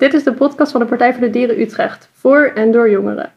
[0.00, 3.32] Dit is de podcast van de Partij voor de Dieren Utrecht, voor en door jongeren.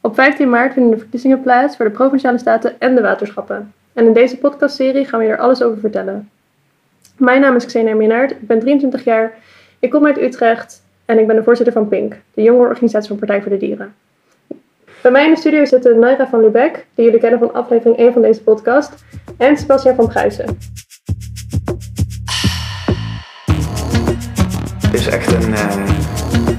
[0.00, 3.72] Op 15 maart vinden de verkiezingen plaats voor de Provinciale Staten en de waterschappen.
[3.92, 6.30] En in deze podcastserie gaan we er alles over vertellen.
[7.16, 9.32] Mijn naam is Xenia Minnaert, ik ben 23 jaar,
[9.78, 13.42] ik kom uit Utrecht en ik ben de voorzitter van PINK, de jongerenorganisatie van Partij
[13.42, 13.94] voor de Dieren.
[15.00, 18.12] Bij mij in de studio zitten Naira van Lubeck, die jullie kennen van aflevering 1
[18.12, 19.04] van deze podcast,
[19.36, 20.58] en Sebastian van Pruisen.
[24.94, 26.03] Het is echt een, eh,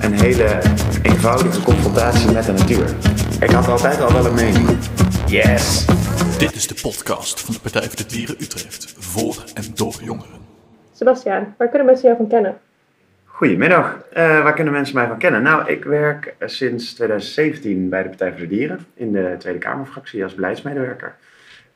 [0.05, 0.61] een hele
[1.03, 2.85] eenvoudige confrontatie met de natuur.
[3.41, 4.67] Ik had altijd al wel een mening.
[5.27, 5.85] Yes!
[6.37, 8.95] Dit is de podcast van de Partij voor de Dieren Utrecht.
[8.97, 10.39] Voor en door jongeren.
[10.91, 12.57] Sebastian, waar kunnen mensen jou van kennen?
[13.25, 13.99] Goedemiddag.
[14.13, 15.41] Eh waar kunnen mensen mij van kennen?
[15.41, 19.59] Nou, ik werk eh, sinds 2017 bij de Partij voor de Dieren in de Tweede
[19.59, 21.15] Kamerfractie als beleidsmedewerker.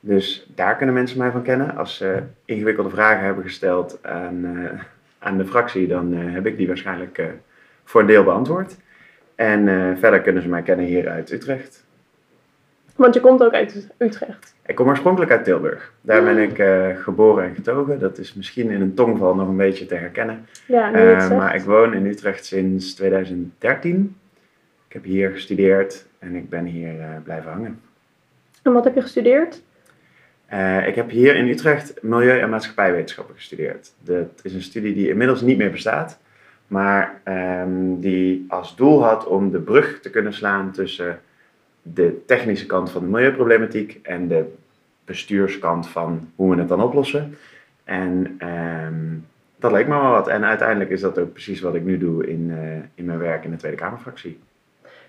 [0.00, 1.76] Dus daar kunnen mensen mij van kennen.
[1.76, 4.80] Als ze ingewikkelde vragen hebben gesteld aan, eh,
[5.18, 7.26] aan de fractie, dan eh, heb ik die waarschijnlijk eh,
[7.90, 8.76] voor een deel beantwoord.
[9.34, 11.84] En eh, verder kunnen ze mij kennen hier uit Utrecht.
[12.96, 14.54] Want je komt ook uit Utrecht.
[14.66, 15.92] Ik kom oorspronkelijk uit Tilburg.
[16.00, 17.98] Daar ben ik eh, geboren en getogen.
[17.98, 20.46] Dat is misschien in een tongval nog een beetje te herkennen.
[20.66, 21.30] Ja, zegt.
[21.30, 24.16] maar ik woon in Utrecht sinds 2013.
[24.86, 27.80] Ik heb hier gestudeerd en ik ben hier blijven hangen.
[28.62, 29.62] En wat heb je gestudeerd?
[30.86, 33.92] Ik heb hier in Utrecht milieu- en maatschappijwetenschappen gestudeerd.
[34.02, 36.18] Dat is een studie die inmiddels niet meer bestaat,
[36.70, 41.20] maar ehm, die als doel had om de brug te kunnen slaan tussen
[41.82, 44.44] de technische kant van de milieuproblematiek en de
[45.04, 47.36] bestuurskant van hoe we het dan oplossen.
[47.84, 48.94] En ehm,
[49.56, 50.28] dat leek me wel wat.
[50.28, 53.44] En uiteindelijk is dat ook precies wat ik nu doe in, eh, in mijn werk
[53.44, 54.38] in de Tweede Kamerfractie.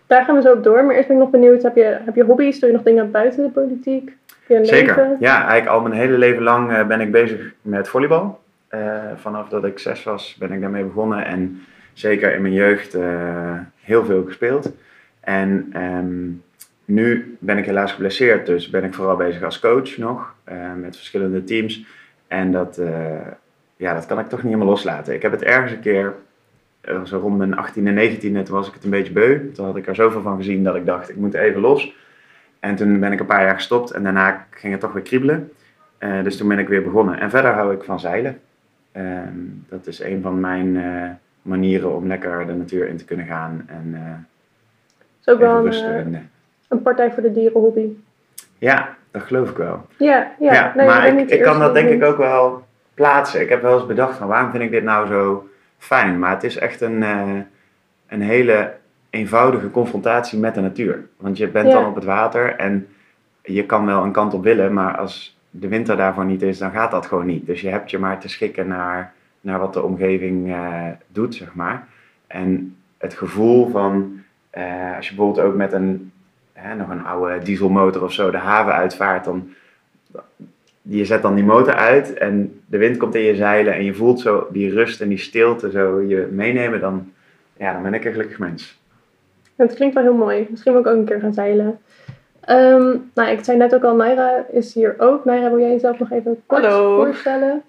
[0.08, 0.86] Daar gaan we zo op door.
[0.86, 2.60] Maar eerst ben ik nog benieuwd, heb je, heb je hobby's?
[2.60, 4.16] Doe je nog dingen buiten de politiek?
[4.48, 4.96] Je Zeker.
[4.96, 5.18] leven?
[5.20, 8.40] Ja, eigenlijk al mijn hele leven lang eh, ben ik bezig met volleybal.
[8.72, 11.26] Eh, vanaf dat ik zes was ben ik daarmee begonnen.
[11.26, 11.62] En
[11.94, 14.74] zeker in mijn jeugd eh, heel veel gespeeld.
[15.20, 16.30] En ehm,
[16.86, 18.46] nu ben ik helaas geblesseerd.
[18.46, 20.36] Dus ben ik vooral bezig als coach nog.
[20.44, 21.86] eh, met verschillende teams.
[22.28, 22.82] En dat,
[23.76, 25.14] ja, dat kan ik toch niet helemaal loslaten.
[25.14, 26.14] Ik heb het ergens een keer,
[27.06, 29.52] zo rond mijn 18e en 19e, toen was ik het een beetje beu.
[29.54, 31.96] Toen had ik er zoveel van gezien dat ik dacht, ik moet even los.
[32.60, 35.52] En toen ben ik een paar jaar gestopt en daarna ging het toch weer kriebelen.
[36.24, 37.20] Dus toen ben ik weer begonnen.
[37.20, 38.40] En verder hou ik van zeilen.
[38.92, 39.38] Ehm,
[39.70, 41.10] dat is een van mijn eh,
[41.42, 44.02] manieren om lekker de natuur in te kunnen gaan en eh,
[45.22, 46.22] is ook wel een, eh,
[46.68, 47.88] een Partij voor de Dieren hobby.
[48.58, 49.86] Ja, dat geloof ik wel.
[49.98, 50.54] Ja, ja.
[50.54, 53.42] Ja, nee, maar ik, kan dat denk ik ook wel plaatsen.
[53.42, 55.48] Ik heb wel eens bedacht van waarom vind ik dit nou zo
[55.78, 56.20] fijn.
[56.20, 57.02] Maar het is echt een,
[58.08, 58.74] een hele
[59.10, 61.08] eenvoudige confrontatie met de natuur.
[61.18, 61.74] Want je bent Ja.
[61.74, 62.88] dan op het water en
[63.44, 66.72] je kan wel een kant op willen, maar als de winter daarvoor niet is, dan
[66.72, 67.46] gaat dat gewoon niet.
[67.46, 71.54] Dus je hebt je maar te schikken naar, naar wat de omgeving eh, doet, zeg
[71.54, 71.88] maar.
[72.28, 76.12] En het gevoel van, eh, als je bijvoorbeeld ook met een,
[76.54, 79.54] hè, nog een oude dieselmotor of zo de haven uitvaart, dan
[80.82, 83.94] je zet dan die motor uit en de wind komt in je zeilen en je
[83.94, 87.12] voelt zo die rust en die stilte zo je meenemen, dan,
[87.58, 88.80] ja, dan ben ik een gelukkig mens.
[89.56, 90.48] Het klinkt wel heel mooi.
[90.50, 91.80] Misschien wil ik ook een keer gaan zeilen.
[92.42, 95.26] Ehm, nou, ik zei net ook al, Naira is hier ook.
[95.26, 97.04] Naira, wil jij jezelf nog even kort Hallo.
[97.04, 97.64] voorstellen?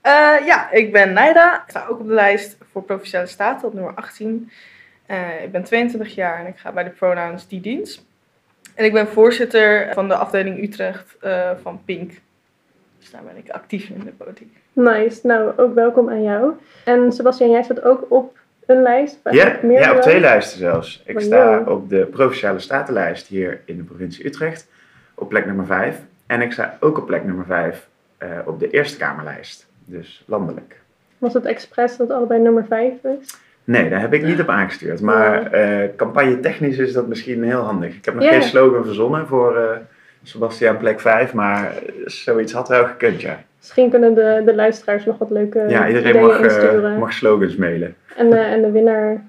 [0.00, 1.54] Eh, ja, ik ben Naida.
[1.54, 4.50] Ik sta ook op de lijst voor Provinciale Staten op nummer 18.
[5.06, 8.04] Eh, ik ben 22 jaar en ik ga bij de pronouns die dienst.
[8.74, 12.12] En ik ben voorzitter van de afdeling Utrecht eh, van PINK.
[12.98, 14.56] Dus daar ben ik actief in de politiek.
[14.72, 15.26] Nice.
[15.26, 16.52] Nou, ook welkom aan jou.
[16.84, 19.20] En Sebastian, jij staat ook op een lijst?
[19.30, 21.02] Ja, ja, op twee lijsten zelfs.
[21.04, 24.68] Ik sta op de Provinciale Statenlijst hier in de provincie Utrecht
[25.14, 25.98] op plek nummer 5.
[26.26, 27.88] En ik sta ook op plek nummer 5
[28.18, 30.80] eh, op de Eerste Kamerlijst, dus landelijk.
[31.18, 33.34] Was het expres dat allebei nummer 5 is?
[33.64, 35.00] Nee, daar heb ik niet op aangestuurd.
[35.00, 37.94] Maar eh campagne technisch is dat misschien heel handig.
[37.94, 39.76] Ik heb nog geen slogan verzonnen voor eh
[40.22, 41.72] Sebastian plek 5, maar
[42.04, 43.44] zoiets had wel gekund, ja.
[43.66, 46.98] Misschien kunnen de, de luisteraars nog wat leuke Ja, iedereen mag, eh, insturen.
[46.98, 47.96] mag slogans mailen.
[48.16, 49.24] En, de, en de winnaar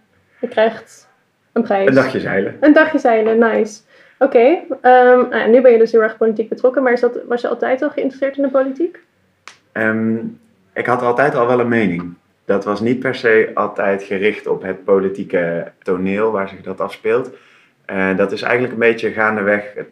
[0.50, 1.09] krijgt
[1.52, 1.88] een prijs.
[1.88, 2.58] Een dagje zeilen.
[2.59, 3.82] Een dagje zeilen, nice.
[4.20, 7.41] Oké, ehm, nou, nu ben je dus heel erg politiek betrokken, maar is dat, was
[7.41, 9.00] je altijd al geïnteresseerd in de politiek?
[9.72, 10.16] Ehm,
[10.73, 12.14] ik had altijd al wel een mening.
[12.46, 17.32] Dat was niet per se altijd gericht op het politieke toneel waar zich dat afspeelt.
[17.85, 19.90] Eh, dat is eigenlijk een beetje gaandeweg, het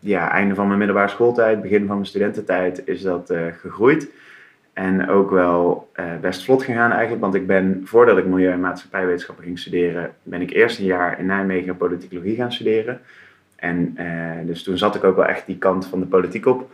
[0.00, 4.10] ja, einde van mijn middelbare schooltijd, begin van mijn studententijd, is dat eh, gegroeid.
[4.72, 8.60] En ook wel eh, best vlot gegaan eigenlijk, want ik ben, voordat ik milieu- en
[8.60, 13.00] maatschappijwetenschappen ging studeren, ben ik eerst een jaar in Nijmegen politicologie gaan studeren.
[13.56, 16.72] En eh, dus toen zat ik ook wel echt die kant van de politiek op.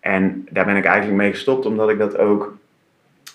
[0.00, 2.56] En daar ben ik eigenlijk mee gestopt, omdat ik dat ook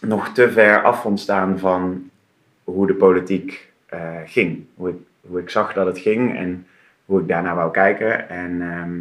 [0.02, 2.10] nog te ver af vond staan van
[2.64, 3.72] hoe de politiek
[4.26, 4.66] ging.
[4.76, 6.68] Hoe ik, hoe zag dat het ging en
[7.06, 8.30] hoe ik daarna wou kijken.
[8.30, 9.00] En ehm,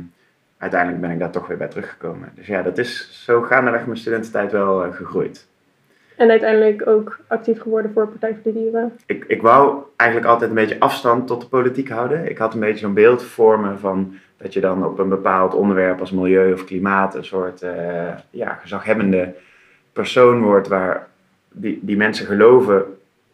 [0.62, 2.32] uiteindelijk ben ik daar toch weer bij teruggekomen.
[2.34, 5.46] Dus ja, dat is zo gaandeweg mijn studententijd wel eh, gegroeid.
[6.16, 8.92] En uiteindelijk ook actief geworden voor Partij voor de Dieren.
[9.06, 12.30] Ik, ik wou eigenlijk altijd een beetje afstand tot de politiek houden.
[12.30, 15.54] Ik had een beetje zo'n beeld voor me van dat je dan op een bepaald
[15.54, 19.34] onderwerp als milieu of klimaat een soort eh, ja, gezaghebbende
[19.92, 21.08] persoon wordt waar
[21.52, 22.84] die, die mensen geloven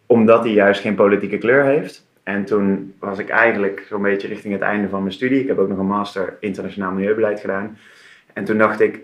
[0.07, 2.07] omdat hij juist geen politieke kleur heeft.
[2.29, 5.41] En toen was ik eigenlijk zo'n beetje richting het einde van mijn studie.
[5.41, 7.79] Ik heb ook nog een master internationaal milieubeleid gedaan.
[8.33, 9.01] En toen dacht ik,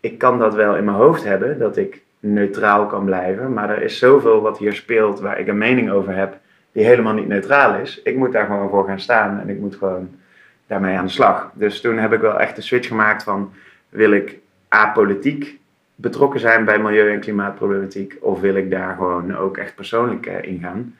[0.00, 3.52] ik kan dat wel in mijn hoofd hebben, dat ik neutraal kan blijven.
[3.52, 6.38] Maar er is zoveel wat hier speelt waar ik een mening over heb,
[6.72, 8.02] die helemaal niet neutraal is.
[8.02, 10.08] Ik moet daar gewoon voor gaan staan en ik moet gewoon
[10.66, 11.50] daarmee aan de slag.
[11.54, 13.52] Dus toen heb ik wel echt de switch gemaakt van,
[13.88, 14.38] wil ik
[14.68, 15.58] apolitiek
[15.94, 20.42] betrokken zijn bij milieu- en klimaatproblematiek, of wil ik daar gewoon ook echt persoonlijk uh,
[20.42, 20.94] in gaan?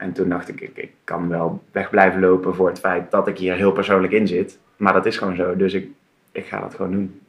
[0.00, 3.28] En toen dacht ik, ik, ik kan wel weg blijven lopen voor het feit dat
[3.28, 4.58] ik hier heel persoonlijk in zit.
[4.76, 5.88] Maar dat is gewoon zo, dus ik,
[6.32, 7.20] ik ga dat gewoon doen.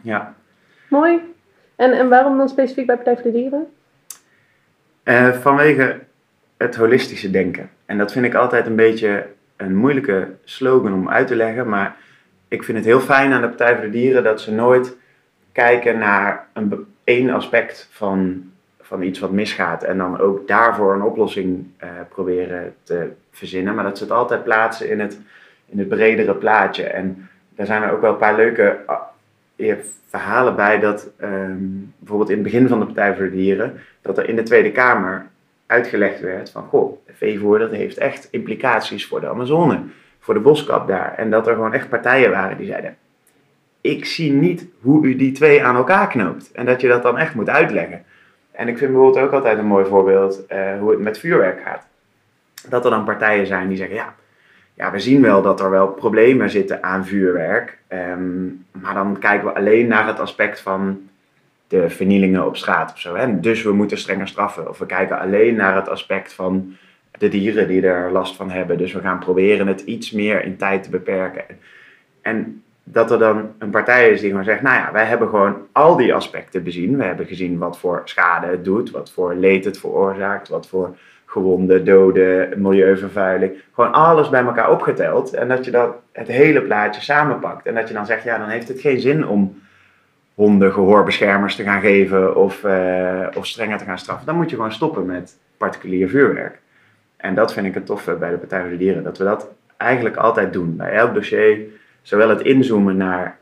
[0.00, 0.34] Ja.
[0.88, 1.20] Mooi.
[1.76, 3.66] En, en waarom dan specifiek bij Partij voor de Dieren?
[5.04, 6.00] Uh, vanwege
[6.56, 7.70] het holistische denken.
[7.84, 11.68] En dat vind ik altijd een beetje een moeilijke slogan om uit te leggen.
[11.68, 11.96] Maar
[12.48, 14.96] ik vind het heel fijn aan de Partij voor de Dieren dat ze nooit
[15.52, 18.50] kijken naar een één aspect van,
[18.86, 19.82] van iets wat misgaat.
[19.82, 23.74] En dan ook daarvoor een oplossing uh, proberen te verzinnen.
[23.74, 25.20] Maar dat het altijd plaatsen in het,
[25.66, 26.84] in het bredere plaatje.
[26.84, 28.78] En daar zijn er ook wel een paar leuke
[29.56, 29.74] uh,
[30.08, 34.18] verhalen bij dat um, bijvoorbeeld in het begin van de Partij voor de Dieren, dat
[34.18, 35.26] er in de Tweede Kamer
[35.66, 39.80] uitgelegd werd van, goh, veevoer dat heeft echt implicaties voor de Amazone,
[40.20, 41.14] voor de boskap daar.
[41.16, 42.96] En dat er gewoon echt partijen waren die zeiden,
[43.80, 46.52] ik zie niet hoe u die twee aan elkaar knoopt.
[46.52, 48.04] En dat je dat dan echt moet uitleggen.
[48.56, 51.86] En ik vind bijvoorbeeld ook altijd een mooi voorbeeld uh, hoe het met vuurwerk gaat.
[52.68, 54.14] Dat er dan partijen zijn die zeggen, ja,
[54.74, 57.78] ja, we zien wel dat er wel problemen zitten aan vuurwerk.
[57.88, 61.08] Um, maar dan kijken we alleen naar het aspect van
[61.68, 63.14] de vernielingen op straat of zo.
[63.14, 63.40] Hè?
[63.40, 64.68] Dus we moeten strenger straffen.
[64.68, 66.76] Of we kijken alleen naar het aspect van
[67.18, 68.78] de dieren die er last van hebben.
[68.78, 71.44] Dus we gaan proberen het iets meer in tijd te beperken.
[72.22, 75.56] En dat er dan een partij is die gewoon zegt, nou ja, wij hebben gewoon
[75.72, 76.96] al die aspecten bezien.
[76.96, 80.96] We hebben gezien wat voor schade het doet, wat voor leed het veroorzaakt, wat voor
[81.24, 83.52] gewonden, doden, milieuvervuiling.
[83.74, 85.34] Gewoon alles bij elkaar opgeteld.
[85.34, 87.66] En dat je dat het hele plaatje samenpakt.
[87.66, 89.62] En dat je dan zegt, ja, dan heeft het geen zin om
[90.34, 94.26] honden gehoorbeschermers te gaan geven of, uh, of strenger te gaan straffen.
[94.26, 96.58] Dan moet je gewoon stoppen met particulier vuurwerk.
[97.16, 99.02] En dat vind ik het toffe bij de Partij voor de Dieren.
[99.02, 100.76] Dat we dat eigenlijk altijd doen.
[100.76, 101.58] Bij elk dossier,
[102.06, 103.38] zowel het inzoomen naar,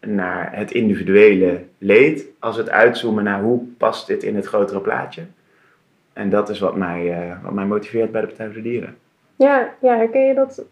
[0.00, 5.22] naar het individuele leed, als het uitzoomen naar hoe past dit in het grotere plaatje.
[6.12, 8.96] En dat is wat mij, uh, wat mij motiveert bij de Partij voor de Dieren.
[9.36, 10.64] Ja, ja herken je dat?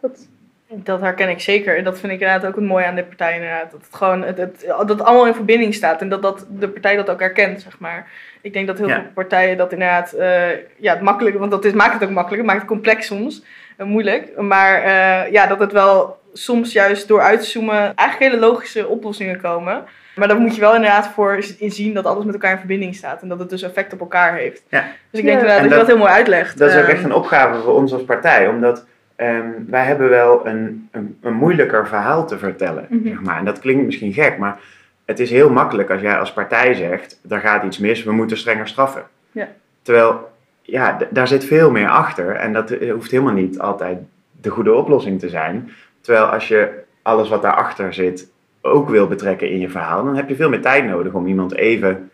[0.00, 0.28] Dat...
[0.70, 1.76] Dat herken ik zeker.
[1.76, 3.34] En dat vind ik inderdaad ook het mooie aan de partij.
[3.34, 3.70] Inderdaad.
[3.70, 6.00] Dat het gewoon het, het, dat het allemaal in verbinding staat.
[6.00, 8.10] En dat, dat de partij dat ook herkent, zeg maar.
[8.40, 8.94] Ik denk dat heel Ja.
[8.94, 10.12] veel partijen dat inderdaad...
[10.12, 11.38] eh, ja, het makkelijk...
[11.38, 12.42] Want dat is, maakt het ook makkelijk.
[12.42, 13.44] Het maakt het complex soms.
[13.76, 14.40] en moeilijk.
[14.40, 17.94] Maar eh, ja, dat het wel soms juist door uitzoomen...
[17.94, 19.84] eigenlijk hele logische oplossingen komen.
[20.16, 23.22] Maar daar moet je wel inderdaad voor inzien dat alles met elkaar in verbinding staat.
[23.22, 24.62] En dat het dus effect op elkaar heeft.
[24.68, 24.84] Ja.
[25.10, 25.46] Dus ik denk Ja.
[25.46, 26.58] En dat je dat- dat heel mooi uitlegt.
[26.58, 30.08] Dat is ook Ehm, echt een opgave voor ons als partij, omdat ehm, wij hebben
[30.08, 32.86] wel een, een, een moeilijker verhaal te vertellen.
[32.88, 33.08] Mhm.
[33.08, 33.38] zeg maar.
[33.38, 34.58] En dat klinkt misschien gek, maar
[35.04, 38.36] het is heel makkelijk als jij als partij zegt, er gaat iets mis, we moeten
[38.36, 39.02] strenger straffen.
[39.32, 39.48] Ja.
[39.82, 40.30] Terwijl,
[40.62, 43.98] ja, daar zit veel meer achter en dat eh, hoeft helemaal niet altijd
[44.40, 45.70] de goede oplossing te zijn.
[46.00, 46.68] Terwijl als je
[47.02, 48.28] alles wat daarachter zit
[48.62, 51.54] ook wil betrekken in je verhaal, dan heb je veel meer tijd nodig om iemand
[51.54, 52.10] even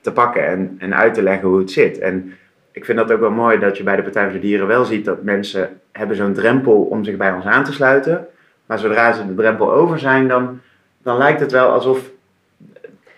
[0.00, 1.98] te pakken en, en uit te leggen hoe het zit.
[1.98, 2.34] En
[2.72, 4.84] ik vind dat ook wel mooi dat je bij de Partij voor de Dieren wel
[4.84, 8.26] ziet dat mensen hebben zo'n drempel om zich bij ons aan te sluiten.
[8.66, 10.60] Maar zodra ze de drempel over zijn, dan,
[11.02, 12.00] dan lijkt het wel alsof,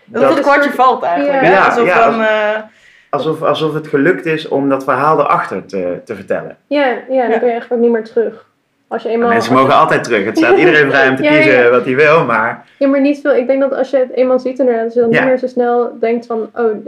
[0.05, 1.43] dat het kwartje valt eigenlijk.
[1.43, 1.49] Ja.
[1.49, 1.52] hè?
[1.55, 2.21] Ja, Alsof ja, dan...
[2.21, 2.62] eh,
[3.11, 6.57] alsof, alsof het gelukt is om dat verhaal erachter te, te vertellen.
[6.67, 7.38] Ja, ja, dan Ja.
[7.38, 8.49] kun je eigenlijk ook niet meer terug.
[8.90, 10.25] Als je eenmaal, Mensen als je- mogen altijd terug.
[10.25, 11.70] Het staat iedereen vrij om te Ja, kiezen ja.
[11.70, 13.35] wat hij wil, maar Ja, maar niet veel.
[13.35, 15.18] Ik denk dat als je het eenmaal ziet inderdaad, dat je dan Ja.
[15.20, 16.85] niet meer zo snel denkt van, oh,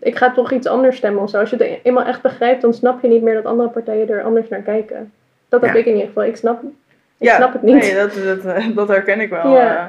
[0.00, 1.38] ik ga toch iets anders stemmen of zo.
[1.38, 4.22] Als je het eenmaal echt begrijpt, dan snap je niet meer dat andere partijen er
[4.22, 5.12] anders naar kijken.
[5.48, 5.78] Dat heb Ja.
[5.78, 6.24] ik in ieder geval.
[6.24, 6.68] Ik snap, ik
[7.16, 7.74] ja, snap het niet.
[7.82, 9.54] Nee, dat, dat, eh, dat herken ik wel.
[9.54, 9.76] Ja.
[9.76, 9.84] eh,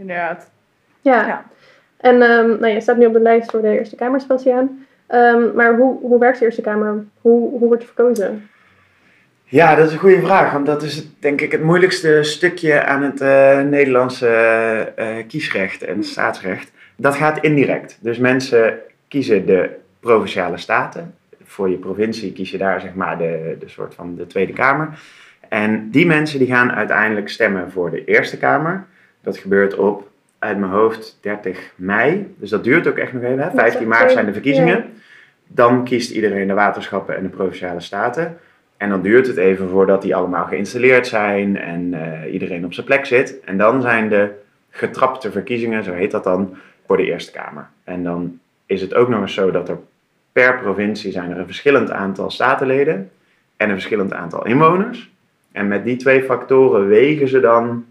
[0.00, 0.50] inderdaad.
[1.00, 1.26] Ja.
[1.26, 1.44] Ja.
[1.96, 4.86] En ehm, nou, je staat nu op de lijst voor de Eerste Kamer, Sebastiaan.
[5.06, 7.04] Ehm, maar hoe, hoe werkt de Eerste Kamer?
[7.20, 8.48] Hoe, hoe wordt je verkozen?
[9.48, 10.52] Ja, dat is een goede vraag.
[10.52, 14.28] Want dat is het, denk ik het moeilijkste stukje aan het eh, Nederlandse
[14.96, 16.72] eh, kiesrecht en staatsrecht.
[16.96, 17.98] Dat gaat indirect.
[18.00, 23.56] Dus mensen kiezen de provinciale staten voor je provincie kies je daar zeg maar de,
[23.60, 24.98] de soort van de Tweede Kamer.
[25.48, 28.84] En die mensen die gaan uiteindelijk stemmen voor de Eerste Kamer.
[29.20, 32.34] Dat gebeurt op, uit mijn hoofd, 30 mei.
[32.38, 33.38] Dus dat duurt ook echt nog even.
[33.38, 33.50] Hè?
[33.50, 34.84] 15 maart zijn de verkiezingen.
[35.46, 38.38] Dan kiest iedereen de waterschappen en de provinciale staten.
[38.76, 42.86] En dan duurt het even voordat die allemaal geïnstalleerd zijn en eh, iedereen op zijn
[42.86, 43.40] plek zit.
[43.40, 44.30] En dan zijn de
[44.70, 46.56] getrapte verkiezingen, zo heet dat dan,
[46.86, 47.68] voor de Eerste Kamer.
[47.84, 49.78] En dan is het ook nog eens zo dat er
[50.32, 53.10] per provincie zijn er een verschillend aantal statenleden
[53.56, 55.10] en een verschillend aantal inwoners.
[55.52, 57.84] En met die twee factoren wegen ze dan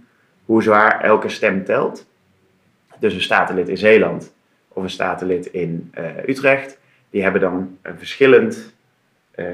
[0.46, 2.08] hoe zwaar elke stem telt.
[3.00, 4.34] Dus een statenlid in Zeeland
[4.68, 6.77] of een statenlid in eh, Utrecht,
[7.10, 8.75] die hebben dan een verschillend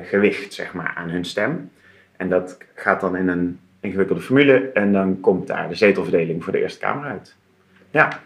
[0.03, 1.71] gewicht zeg maar, aan hun stem.
[2.17, 6.53] En dat gaat dan in een ingewikkelde formule en dan komt daar de zetelverdeling voor
[6.53, 7.35] de Eerste Kamer uit.
[7.89, 8.19] Ja.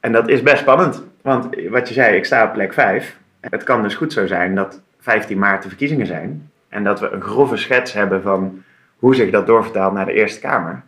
[0.00, 3.18] En dat is best spannend, want wat je zei, ik sta op plek 5.
[3.40, 7.08] Het kan dus goed zo zijn dat 15 maart de verkiezingen zijn en dat we
[7.08, 8.62] een grove schets hebben van
[8.96, 10.82] hoe zich dat doorvertaalt naar de Eerste Kamer.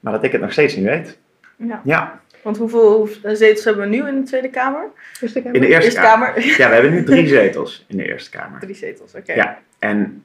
[0.00, 1.18] Maar dat ik het nog steeds niet weet.
[1.56, 1.80] Ja.
[1.84, 4.90] Ja, Want hoeveel, zetels hebben we nu in de Tweede Kamer?
[5.20, 5.54] Eerste Kamer.
[5.54, 6.32] in de Eerste Eerste Kamer.
[6.32, 6.56] Kamer.
[6.58, 8.60] Ja, we hebben nu drie zetels in de Eerste Kamer.
[8.60, 9.32] Drie zetels, oké.
[9.32, 10.24] Ja, en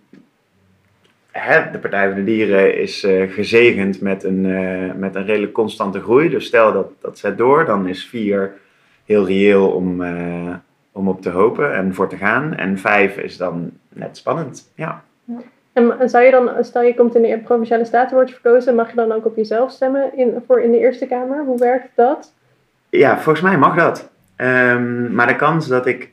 [1.34, 5.54] hè, de Partij voor de Dieren is eh, gezegend met een, eh, met een redelijk
[5.54, 6.30] constante groei.
[6.30, 8.54] Dus stel dat dat zet door, dan is vier
[9.06, 10.56] heel reëel om, eh,
[10.92, 12.56] om op te hopen en voor te gaan.
[12.56, 14.72] En vijf is dan net spannend.
[14.76, 15.04] Ja,
[15.74, 18.90] en zou je dan, stel je komt in de provinciale staten, wordt je verkozen, mag
[18.90, 21.44] je dan ook op jezelf stemmen in, voor in de Eerste Kamer?
[21.46, 22.34] Hoe werkt dat?
[22.90, 24.10] ja volgens mij mag dat.
[24.36, 26.10] Ehm, maar de kans dat ik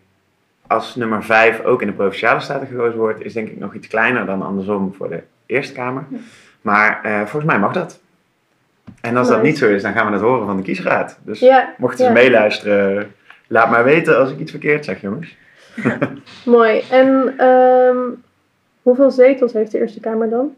[0.66, 3.88] als nummer vijf ook in de Provinciale Staten gekozen word, is denk ik nog iets
[3.88, 6.04] kleiner dan andersom voor de Eerste Kamer.
[6.62, 8.00] Maar eh, volgens mij mag dat.
[9.00, 11.18] En als dat niet zo is, dan gaan we het horen van de kiesraad.
[11.22, 12.10] Dus Ja, Mochten ja.
[12.10, 13.14] ze meeluisteren,
[13.46, 15.36] laat maar weten als ik iets verkeerd zeg, jongens.
[16.44, 16.82] mooi.
[16.90, 17.98] En ehm,
[18.82, 20.54] hoeveel zetels heeft de Eerste Kamer dan?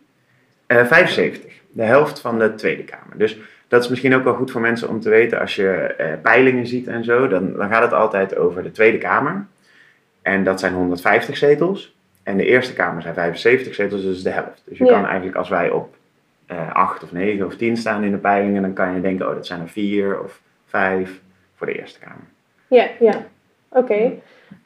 [0.67, 3.19] Eh 75, de helft van de Tweede Kamer.
[3.19, 3.39] Dus
[3.69, 6.67] dat is misschien ook wel goed voor mensen om te weten als je eh, peilingen
[6.67, 7.29] ziet en zo.
[7.29, 9.45] Dan, dan gaat het altijd over de Tweede Kamer.
[10.23, 11.97] En dat zijn 150 zetels.
[12.23, 14.63] En de Eerste Kamer zijn 75 zetels, dus de helft.
[14.65, 14.91] Dus je Ja.
[14.93, 15.95] kan eigenlijk als wij op
[16.47, 19.35] eh 8 of 9 of 10 staan in de peilingen, dan kan je denken, oh
[19.35, 21.21] dat zijn er 4 of 5
[21.55, 22.25] voor de Eerste Kamer.
[22.69, 23.25] Ja, ja.
[23.69, 24.13] Oké.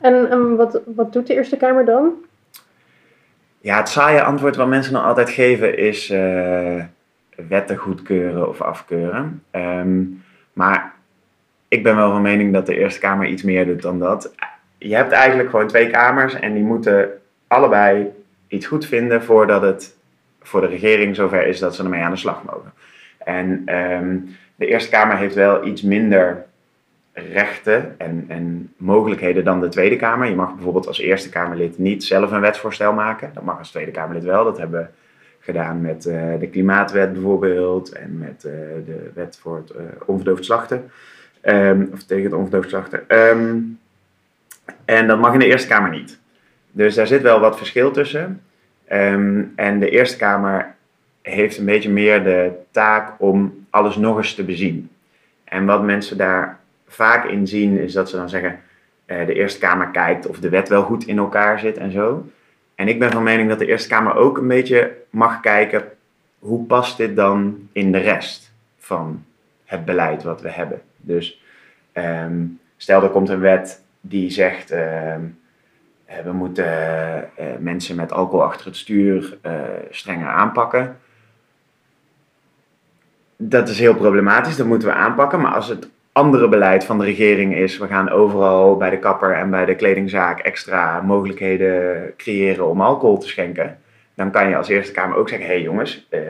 [0.01, 2.13] En wat, wat doet de Eerste Kamer dan?
[3.67, 6.85] Ja, het saaie antwoord wat mensen dan altijd geven is eh,
[7.49, 9.43] wetten goedkeuren of afkeuren.
[9.51, 10.03] Ehm,
[10.53, 10.95] maar
[11.69, 14.35] ik ben wel van mening dat de Eerste Kamer iets meer doet dan dat.
[14.79, 17.11] Je hebt eigenlijk gewoon twee kamers en die moeten
[17.47, 18.07] allebei
[18.49, 19.97] iets goed vinden voordat het
[20.43, 22.73] voor de regering zover is dat ze ermee aan de slag mogen.
[23.19, 24.19] En ehm,
[24.57, 26.47] de Eerste Kamer heeft wel iets minder
[27.17, 30.29] rechten en, en mogelijkheden dan de Tweede Kamer.
[30.29, 33.31] Je mag bijvoorbeeld als Eerste Kamerlid niet zelf een wetsvoorstel maken.
[33.35, 34.45] Dat mag als Tweede Kamerlid wel.
[34.45, 34.87] Dat hebben we
[35.41, 38.53] gedaan met eh, de Klimaatwet bijvoorbeeld en met eh,
[38.87, 40.91] de wet voor het eh, onverdoofd slachten.
[41.41, 43.09] Ehm, of tegen het onverdoofd slachten.
[43.09, 43.59] Ehm,
[44.85, 46.19] en dat mag in de Eerste Kamer niet.
[46.71, 48.43] Dus daar zit wel wat verschil tussen.
[48.85, 50.75] Ehm, en de Eerste Kamer
[51.23, 54.91] heeft een beetje meer de taak om alles nog eens te bezien.
[55.45, 58.61] En wat mensen daar vaak in zien, is dat ze dan zeggen:
[59.07, 62.27] eh, de Eerste Kamer kijkt of de wet wel goed in elkaar zit en zo.
[62.75, 65.85] En ik ben van mening dat de Eerste Kamer ook een beetje mag kijken:
[66.39, 69.25] hoe past dit dan in de rest van
[69.65, 70.83] het beleid wat we hebben?
[70.97, 71.43] Dus
[71.93, 72.45] ehm,
[72.77, 75.21] stel er komt een wet die zegt: ehm,
[76.05, 76.67] eh, we moeten
[77.37, 79.39] eh, mensen met alcohol achter het stuur
[79.91, 80.99] strenger aanpakken.
[83.37, 85.41] Dat is heel problematisch, dat moeten we aanpakken.
[85.41, 89.33] Maar als het andere beleid van de regering is, we gaan overal bij de kapper
[89.33, 93.79] en bij de kledingzaak extra mogelijkheden creëren om alcohol te schenken,
[94.15, 96.21] dan kan je als Eerste Kamer ook zeggen: hé hey jongens, eh,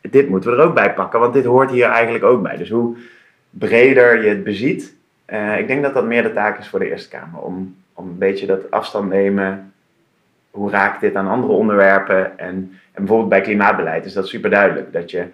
[0.00, 2.56] dit moeten we er ook bij pakken, want dit hoort hier eigenlijk ook bij.
[2.56, 2.96] Dus hoe
[3.50, 4.94] breder je het beziet,
[5.24, 8.08] eh, ik denk dat dat meer de taak is voor de Eerste Kamer, om, om
[8.08, 9.72] een beetje dat afstand nemen.
[10.50, 12.38] Hoe raakt dit aan andere onderwerpen?
[12.38, 14.92] En, en bijvoorbeeld bij klimaatbeleid is dat super duidelijk.
[14.92, 15.26] Dat je,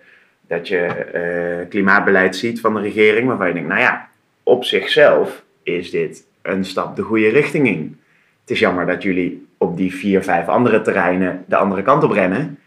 [0.48, 4.08] dat je eh, klimaatbeleid ziet van de regering, waarvan je denkt, nou ja,
[4.42, 8.00] op zichzelf is dit een stap de goede richting in.
[8.40, 12.10] Het is jammer dat jullie op die vier, vijf andere terreinen de andere kant op
[12.10, 12.58] rennen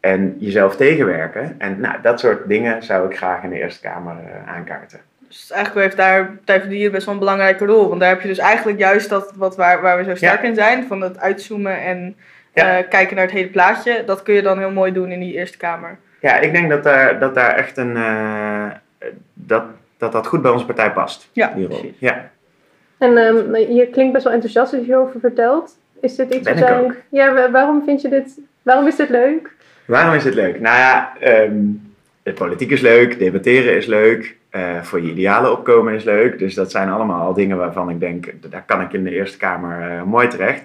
[0.00, 1.54] en jezelf tegenwerken.
[1.58, 5.00] En nou, dat soort dingen zou ik graag in de Eerste Kamer eh, aankaarten.
[5.28, 7.88] Dus eigenlijk heeft daar Partij voor de Dieren best wel een belangrijke rol.
[7.88, 10.48] Want daar heb je dus eigenlijk juist dat wat waar, waar we zo sterk Ja.
[10.48, 10.84] in zijn.
[10.86, 12.16] Van het uitzoomen en
[12.54, 12.78] Ja.
[12.78, 14.02] eh, kijken naar het hele plaatje.
[14.06, 15.98] Dat kun je dan heel mooi doen in die Eerste Kamer.
[16.20, 17.96] Ja, ik denk dat daar, dat daar echt een.
[17.96, 18.66] eh,
[19.34, 19.64] dat,
[19.98, 21.28] dat dat goed bij onze partij past.
[21.32, 21.78] Ja, die rol.
[21.78, 21.96] precies.
[21.98, 22.30] Ja.
[22.98, 25.76] En ehm, je klinkt best wel enthousiast als je hierover vertelt.
[26.00, 26.80] Is dit iets Ben wat jij...
[26.80, 26.94] ook.
[27.08, 28.38] Ja, wa- waarom vind je dit...
[28.62, 29.50] Waarom is dit leuk?
[29.84, 30.60] Waarom is het leuk?
[30.60, 31.54] Nou ja, ehm,
[32.22, 36.38] de politiek is leuk, debatteren is leuk, eh, voor je idealen opkomen is leuk.
[36.38, 39.90] Dus dat zijn allemaal dingen waarvan ik denk, daar kan ik in de Eerste Kamer
[39.90, 40.62] eh, mooi terecht.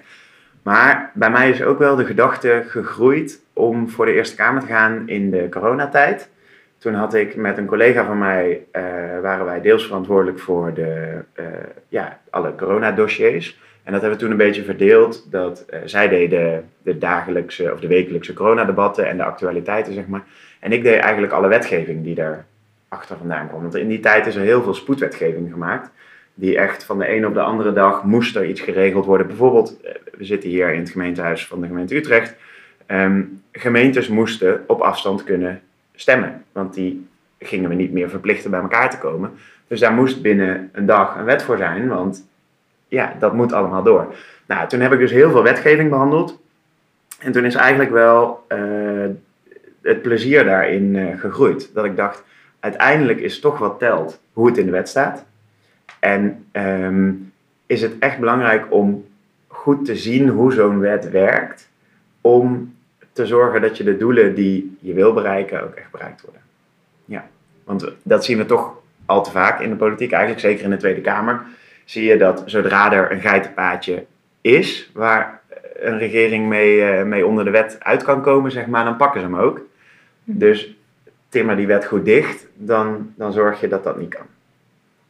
[0.66, 4.66] Maar bij mij is ook wel de gedachte gegroeid om voor de Eerste Kamer te
[4.66, 6.30] gaan in de coronatijd.
[6.78, 8.82] Toen had ik met een collega van mij, eh,
[9.22, 11.44] waren wij deels verantwoordelijk voor de, eh,
[11.88, 13.60] ja, alle coronadossiers.
[13.82, 15.30] En dat hebben we toen een beetje verdeeld.
[15.30, 20.24] Dat eh, zij deden de dagelijkse of de wekelijkse coronadebatten en de actualiteiten, zeg maar.
[20.60, 22.44] En ik deed eigenlijk alle wetgeving die daar
[22.88, 23.62] achter vandaan kwam.
[23.62, 25.90] Want in die tijd is er heel veel spoedwetgeving gemaakt.
[26.38, 29.26] Die echt van de een op de andere dag moest er iets geregeld worden.
[29.26, 32.34] Bijvoorbeeld, eh, we zitten hier in het gemeentehuis van de gemeente Utrecht.
[32.86, 35.60] Ehm, gemeentes moesten op afstand kunnen
[35.94, 36.44] stemmen.
[36.52, 37.06] Want die
[37.38, 39.30] gingen we niet meer verplichten bij elkaar te komen.
[39.66, 41.88] Dus daar moest binnen een dag een wet voor zijn.
[41.88, 42.28] Want
[42.88, 44.14] ja, dat moet allemaal door.
[44.46, 46.40] Nou, toen heb ik dus heel veel wetgeving behandeld.
[47.20, 48.58] En toen is eigenlijk wel eh,
[49.82, 51.70] het plezier daarin eh, gegroeid.
[51.74, 52.24] Dat ik dacht,
[52.60, 55.24] uiteindelijk is toch wat telt hoe het in de wet staat.
[55.98, 57.12] En ehm,
[57.66, 59.06] is het echt belangrijk om
[59.46, 61.68] goed te zien hoe zo'n wet werkt.
[62.20, 62.74] Om
[63.12, 66.40] te zorgen dat je de doelen die je wil bereiken ook echt bereikt worden.
[67.04, 67.28] Ja,
[67.64, 70.76] want dat zien we toch al te vaak in de politiek, eigenlijk zeker in de
[70.76, 71.42] Tweede Kamer.
[71.84, 74.04] Zie je dat zodra er een geitenpaadje
[74.40, 75.40] is waar
[75.74, 79.20] een regering mee, eh, mee onder de wet uit kan komen, zeg maar, dan pakken
[79.20, 79.60] ze hem ook.
[80.24, 80.76] Dus
[81.28, 84.26] timmer die wet goed dicht, dan, dan zorg je dat dat niet kan.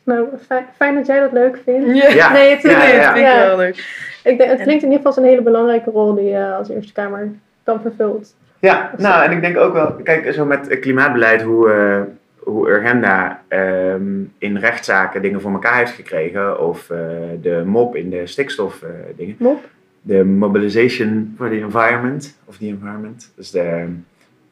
[0.07, 1.97] Nou, fijn, fijn dat jij dat leuk vindt.
[1.97, 3.13] Ja, Ja, Nee, het, ja, nee, ja, ja.
[3.13, 3.77] vind ik wel leuk.
[4.25, 6.69] Ik denk, het klinkt in ieder geval als een hele belangrijke rol die je als
[6.69, 7.31] Eerste Kamer
[7.65, 8.35] dan vervult.
[8.59, 12.01] Ja, nou en ik denk ook wel, kijk, zo met het klimaatbeleid, hoe, eh
[12.37, 16.99] hoe Urgenda ehm, in rechtszaken dingen voor elkaar heeft gekregen, of eh,
[17.41, 19.15] de MOP in de stikstofdingen.
[19.17, 19.37] dingen.
[19.39, 19.59] Mop?
[20.07, 23.33] de Mobilization for the Environment, of the Environment.
[23.37, 23.87] Dus de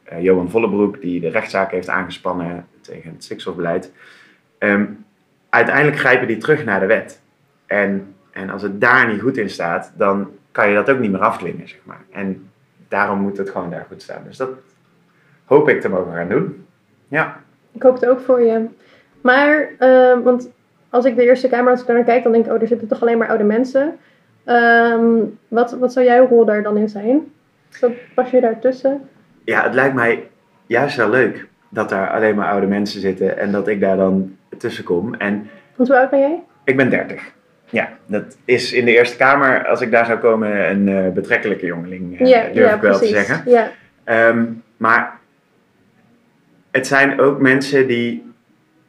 [0.03, 3.91] eh, Johan Vollebroek die de rechtszaak heeft aangespannen tegen het stikstofbeleid.
[4.57, 4.85] Ehm,
[5.55, 7.21] uiteindelijk grijpen die terug naar de wet.
[7.65, 11.11] En, en als het daar niet goed in staat, dan kan je dat ook niet
[11.11, 12.01] meer afdwingen, zeg maar.
[12.11, 12.49] En
[12.87, 14.21] daarom moet het gewoon daar goed staan.
[14.27, 14.49] Dus dat
[15.45, 16.65] hoop ik te mogen gaan doen.
[17.07, 17.41] Ja.
[17.71, 18.65] Ik hoop het ook voor je.
[19.21, 20.49] Maar, eh, want
[20.89, 22.67] als ik de Eerste Kamer, als ik daar naar kijk, dan denk ik, oh, er
[22.67, 23.97] zitten toch alleen maar oude mensen.
[24.43, 25.05] Ehm,
[25.47, 27.31] wat, wat zou jouw rol daar dan in zijn?
[27.69, 29.09] Zo pas je daartussen?
[29.45, 30.27] ja, het lijkt mij
[30.65, 34.37] juist wel leuk dat daar alleen maar oude mensen zitten en dat ik daar dan
[34.57, 35.13] tussen kom.
[35.13, 36.43] En Want hoe oud ben jij?
[36.63, 37.33] Ik ben 30.
[37.69, 41.65] Ja, dat is in de Eerste Kamer, als ik daar zou komen, een eh, betrekkelijke
[41.65, 43.41] jongeling, eh, durf ik wel te zeggen.
[43.45, 43.71] Ja,
[44.05, 44.45] Ehm,
[44.77, 45.19] maar
[46.71, 48.33] het zijn ook mensen die,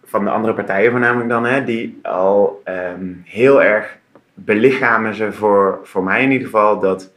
[0.05, 3.97] van de andere partijen voornamelijk dan, hè, die al ehm, heel erg
[4.35, 7.13] belichamen ze voor, voor mij in ieder geval dat,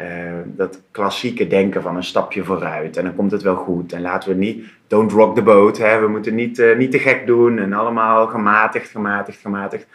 [0.00, 0.06] eh,
[0.44, 4.28] dat klassieke denken van een stapje vooruit en dan komt het wel goed en laten
[4.28, 7.58] we niet, don't rock the boat, hè, we moeten niet, eh, niet te gek doen
[7.58, 9.86] en allemaal gematigd, gematigd, gematigd.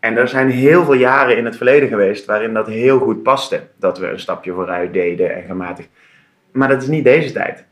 [0.00, 3.62] En er zijn heel veel jaren in het verleden geweest waarin dat heel goed paste,
[3.76, 5.88] dat we een stapje vooruit deden en gematigd.
[6.52, 7.64] Maar dat is niet deze tijd.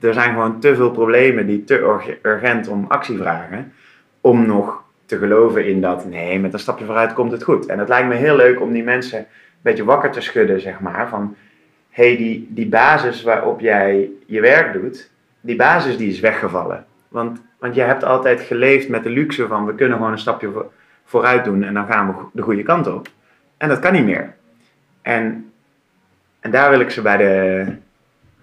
[0.00, 3.72] Er zijn gewoon te veel problemen die te urg- urgent om actie vragen.
[4.20, 7.66] Om nog te geloven in dat, nee, met een stapje vooruit komt het goed.
[7.66, 9.26] En het lijkt me heel leuk om die mensen
[9.62, 11.08] beetje wakker te schudden, zeg maar.
[11.08, 11.36] Van,
[11.90, 16.84] hé, hey, die, die basis waarop jij je werk doet, die basis die is weggevallen.
[17.08, 20.50] Want, want je hebt altijd geleefd met de luxe van, we kunnen gewoon een stapje
[20.50, 20.72] voor-
[21.04, 23.08] vooruit doen en dan gaan we de goede kant op.
[23.56, 24.34] En dat kan niet meer.
[25.02, 25.52] En,
[26.40, 27.64] en daar wil ik ze bij de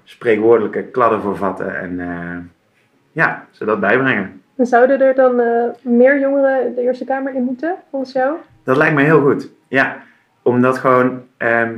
[0.04, 2.38] spreekwoordelijke kladden voor vatten en eh,
[3.12, 4.42] ja, ze dat bijbrengen.
[4.56, 8.36] en zouden er dan eh, meer jongeren de Eerste Kamer in moeten, volgens jou?
[8.64, 9.50] Dat lijkt me heel goed.
[9.68, 9.98] Ja,
[10.48, 11.74] omdat gewoon ehm,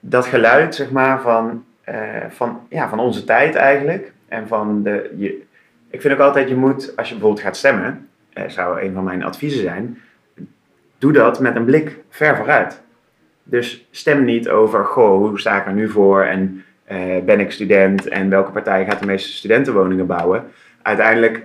[0.00, 1.96] dat geluid, zeg maar, van, eh,
[2.28, 4.12] van, ja, van onze tijd eigenlijk.
[4.28, 5.14] En van de.
[5.16, 5.42] Je,
[5.90, 9.04] ik vind ook altijd, je moet, als je bijvoorbeeld gaat stemmen, eh, zou een van
[9.04, 9.98] mijn adviezen zijn,
[10.98, 12.80] doe dat met een blik ver vooruit.
[13.42, 17.52] Dus stem niet over, goh, hoe sta ik er nu voor en eh, ben ik
[17.52, 20.44] student en welke partij gaat de meeste studentenwoningen bouwen.
[20.82, 21.42] Uiteindelijk,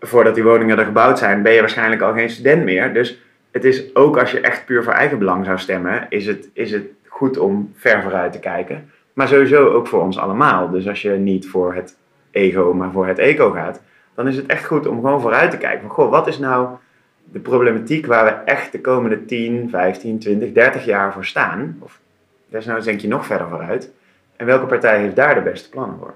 [0.00, 2.92] voordat die woningen er gebouwd zijn, ben je waarschijnlijk al geen student meer.
[2.92, 3.22] Dus
[3.54, 6.70] het is ook als je echt puur voor eigen belang zou stemmen, is het, is
[6.70, 8.90] het goed om ver vooruit te kijken.
[9.12, 10.70] Maar sowieso ook voor ons allemaal.
[10.70, 11.96] Dus als je niet voor het
[12.30, 13.82] ego, maar voor het eco gaat,
[14.14, 15.80] dan is het echt goed om gewoon vooruit te kijken.
[15.80, 16.68] Van, goh, wat is nou
[17.24, 21.76] de problematiek waar we echt de komende 10, 15, 20, 30 jaar voor staan?
[21.80, 22.00] Of
[22.48, 23.90] desnoods denk je nog verder vooruit.
[24.36, 26.14] En welke partij heeft daar de beste plannen voor?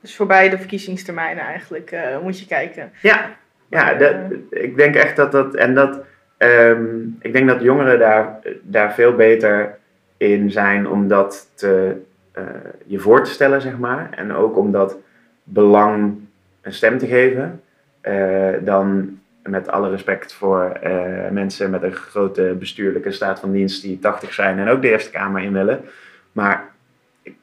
[0.00, 2.92] Dus voorbij de verkiezingstermijnen eigenlijk eh, moet je kijken.
[3.02, 3.30] Ja,
[3.68, 4.14] ja dat,
[4.50, 6.06] ik denk echt dat dat, en dat
[6.38, 9.78] ehm, ik denk dat jongeren daar, daar veel beter
[10.16, 11.96] in zijn om dat te,
[12.32, 12.44] eh,
[12.86, 14.08] je voor te stellen, zeg maar.
[14.10, 14.96] En ook om dat
[15.42, 16.14] belang
[16.60, 17.62] een stem te geven.
[18.00, 23.82] eh, dan met alle respect voor eh, mensen met een grote bestuurlijke staat van dienst
[23.82, 25.80] die 80 zijn en ook de Eerste Kamer in willen.
[26.32, 26.68] Maar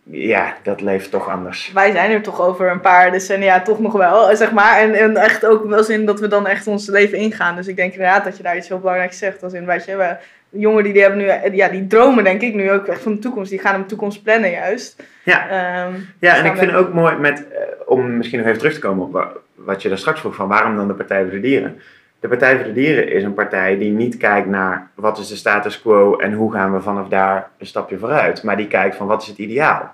[0.04, 1.72] ja, dat leeft toch anders.
[1.74, 4.78] Wij zijn er toch over een paar decennia toch nog wel, zeg maar.
[4.78, 7.56] En, en echt ook wel zin dat we dan echt ons leven ingaan.
[7.56, 9.44] Dus ik denk inderdaad dat je daar iets heel belangrijks zegt.
[9.44, 10.16] Als in, weet je, we,
[10.50, 13.20] jongeren die, die hebben nu, ja, die dromen denk ik nu ook echt van de
[13.20, 13.50] toekomst.
[13.50, 15.04] Die gaan een toekomst plannen juist.
[15.24, 18.60] Ja, Ehm, ja en gaan ik vind ook mooi met, eh, om misschien nog even
[18.60, 21.22] terug te komen op wa- wat je daar straks vroeg van waarom dan de Partij
[21.22, 21.82] voor de Dieren.
[22.26, 25.36] De Partij voor de Dieren is een partij die niet kijkt naar wat is de
[25.36, 28.44] status quo en hoe gaan we vanaf daar een stapje vooruit.
[28.44, 29.94] Maar die kijkt van wat is het ideaal.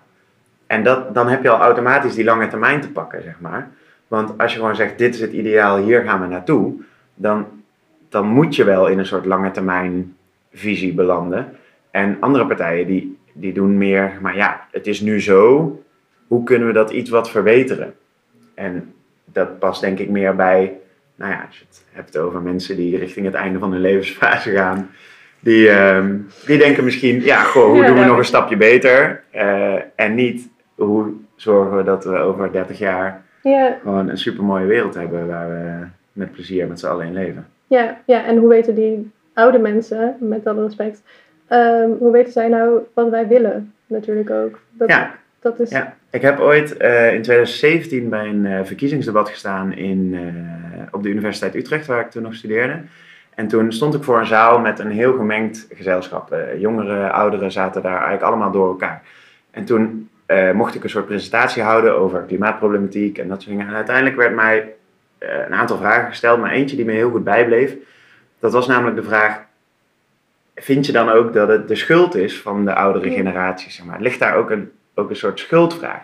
[0.68, 3.70] En dat, dan heb je al automatisch die lange termijn te pakken, zeg maar.
[4.08, 6.74] Want als je gewoon zegt, dit is het ideaal, hier gaan we naartoe.
[7.14, 7.46] Dan,
[8.10, 10.16] dan moet je wel in een soort lange termijn
[10.54, 11.56] visie belanden.
[11.90, 15.84] En andere partijen die, die doen meer, maar ja, het is nu zo.
[16.28, 17.94] Hoe kunnen we dat iets wat verbeteren?
[18.54, 18.94] En
[19.26, 20.81] dat past denk ik meer bij,
[21.22, 24.52] nou ja, als je het hebt over mensen die richting het einde van hun levensfase
[24.52, 24.90] gaan.
[25.40, 29.24] Die, ehm, die denken misschien, ja, goh, hoe Ja, doen we nog een stapje beter?
[29.32, 34.66] Eh, en niet, hoe zorgen we dat we over 30 jaar Ja, gewoon een supermooie
[34.66, 37.48] wereld hebben waar we met plezier met z'n allen in leven.
[37.68, 41.02] ja, ja, en hoe weten die oude mensen, met alle respect,
[41.48, 43.74] ehm, hoe weten zij nou wat wij willen?
[43.88, 44.60] Natuurlijk ook.
[44.72, 45.16] Dat, Ja.
[45.42, 45.70] Dat is.
[45.70, 45.96] Ja.
[46.10, 51.10] Ik heb ooit eh, in 2017 bij een eh, verkiezingsdebat gestaan in, eh, op de
[51.10, 52.80] Universiteit Utrecht, waar ik toen nog studeerde.
[53.36, 56.36] En toen stond ik voor een zaal met een heel gemengd gezelschap.
[56.58, 59.02] Jongeren, ouderen zaten daar eigenlijk allemaal door elkaar.
[59.52, 60.10] En toen
[60.54, 63.68] mocht ik een soort presentatie houden over klimaatproblematiek en dat soort dingen.
[63.68, 64.74] En uiteindelijk werd mij
[65.20, 67.76] een aantal vragen gesteld, maar eentje die me heel goed bijbleef.
[68.40, 69.42] Dat was namelijk de vraag,
[70.56, 73.16] vind je dan ook dat het de schuld is van de oudere Ja.
[73.16, 73.72] generatie?
[73.72, 74.02] Zeg maar?
[74.02, 76.02] Ligt daar ook een, ook een soort schuldvraag?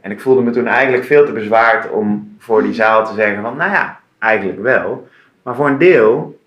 [0.00, 3.42] En ik voelde me toen eigenlijk veel te bezwaard om voor die zaal te zeggen
[3.42, 5.08] van, nou ja, eigenlijk wel.
[5.42, 6.40] Maar voor een deel,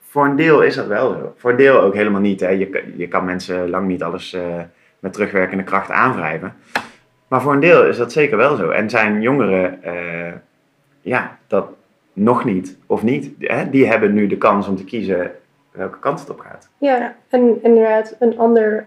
[0.00, 1.34] voor een deel is dat wel zo.
[1.36, 2.40] Voor een deel ook helemaal niet.
[2.40, 2.48] Hè.
[2.48, 4.60] Je, je kan mensen lang niet alles eh,
[4.98, 6.54] met terugwerkende kracht aanwrijven.
[7.28, 8.70] Maar voor een deel is dat zeker wel zo.
[8.70, 10.32] En zijn jongeren, eh,
[11.00, 11.68] ja, dat
[12.12, 13.30] nog niet of niet.
[13.38, 13.70] Hè?
[13.70, 15.30] Die hebben nu de kans om te kiezen
[15.70, 16.68] welke kant het op gaat.
[16.78, 18.86] Ja, en inderdaad een ander,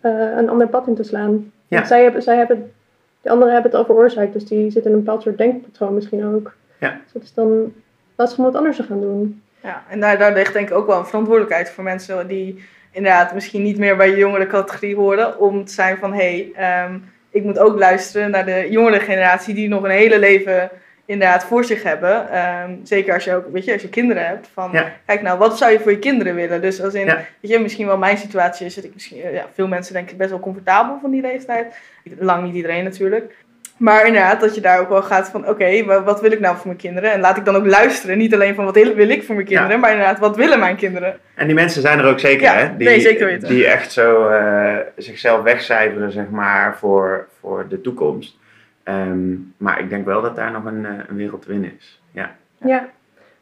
[0.00, 1.52] eh, een ander pad in te slaan.
[1.70, 1.84] Ja.
[1.84, 2.72] Zij hebben, zij hebben,
[3.20, 6.24] de anderen hebben het al veroorzaakt, dus die zitten in een bepaald soort denkpatroon misschien
[6.24, 6.54] ook.
[6.80, 7.00] Ja.
[7.04, 7.72] Dus het is dan
[8.16, 9.42] lastig om wat anders te gaan doen.
[9.62, 13.34] Ja, en daar, daar ligt denk ik ook wel een verantwoordelijkheid voor mensen die inderdaad
[13.34, 15.38] misschien niet meer bij de jongere categorie horen.
[15.38, 16.98] Om te zijn van, hé, hey, ehm,
[17.30, 20.70] ik moet ook luisteren naar de jongere generatie die nog een hele leven
[21.10, 22.30] inderdaad voor zich hebben.
[22.30, 24.48] Ehm, zeker als je ook, weet je, als je kinderen hebt.
[24.52, 24.92] Van, Ja.
[25.06, 26.60] kijk nou, wat zou je voor je kinderen willen?
[26.60, 27.16] Dus als in, Ja.
[27.40, 30.16] weet je, misschien wel mijn situatie is dat ik misschien, ja, veel mensen denk ik
[30.16, 31.74] best wel comfortabel van die leeftijd.
[32.18, 33.32] Lang niet iedereen natuurlijk.
[33.76, 36.56] Maar inderdaad, dat je daar ook wel gaat van, oké, wa- wat wil ik nou
[36.56, 37.12] voor mijn kinderen?
[37.12, 39.72] En laat ik dan ook luisteren, niet alleen van wat wil ik voor mijn kinderen,
[39.72, 39.78] Ja.
[39.78, 41.18] maar inderdaad, wat willen mijn kinderen?
[41.34, 42.76] En die mensen zijn er ook zeker, Ja, hè?
[42.76, 43.48] Die, nee, zeker weten.
[43.48, 48.38] Die echt zo eh, zichzelf wegcijferen, zeg maar, voor, voor de toekomst.
[48.82, 52.02] Ehm, maar ik denk wel dat daar nog een, eh, een wereld te winnen is.
[52.12, 52.36] Ja.
[52.64, 52.88] Ja,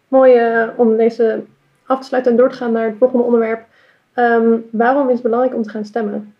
[0.08, 1.44] mooi eh, om deze
[1.86, 3.64] af te sluiten en door te gaan naar het volgende onderwerp.
[4.14, 6.34] Ehm, waarom is het belangrijk om te gaan stemmen?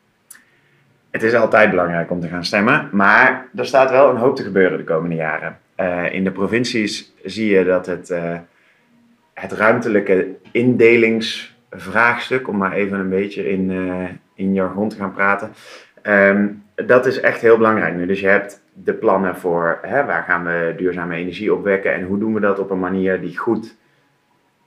[1.10, 4.42] Het is altijd belangrijk om te gaan stemmen, maar er staat wel een hoop te
[4.42, 5.58] gebeuren de komende jaren.
[5.74, 8.38] Eh, in de provincies zie je dat het, eh,
[9.34, 15.52] het ruimtelijke indelingsvraagstuk, om maar even een beetje in, eh, in jargon te gaan praten,
[16.02, 16.46] ehm,
[16.86, 18.06] dat is echt heel belangrijk nu.
[18.06, 22.18] Dus je hebt de plannen voor hè, waar gaan we duurzame energie opwekken en hoe
[22.18, 23.76] doen we dat op een manier die goed